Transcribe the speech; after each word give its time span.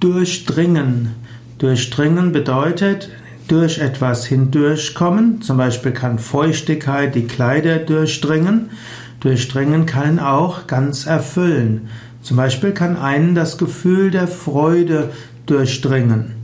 Durchdringen. 0.00 1.14
Durchdringen 1.58 2.32
bedeutet 2.32 3.10
durch 3.48 3.78
etwas 3.78 4.24
hindurchkommen. 4.24 5.42
Zum 5.42 5.58
Beispiel 5.58 5.92
kann 5.92 6.18
Feuchtigkeit 6.18 7.14
die 7.14 7.26
Kleider 7.26 7.76
durchdringen. 7.78 8.70
Durchdringen 9.20 9.84
kann 9.84 10.18
auch 10.18 10.66
ganz 10.66 11.04
erfüllen. 11.04 11.88
Zum 12.22 12.38
Beispiel 12.38 12.72
kann 12.72 12.96
einen 12.96 13.34
das 13.34 13.58
Gefühl 13.58 14.10
der 14.10 14.26
Freude 14.26 15.10
durchdringen. 15.44 16.39